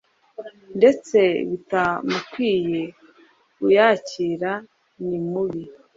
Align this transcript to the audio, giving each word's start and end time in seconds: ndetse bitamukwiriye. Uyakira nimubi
ndetse 0.77 1.19
bitamukwiriye. 1.49 2.83
Uyakira 3.65 4.51
nimubi 5.07 5.63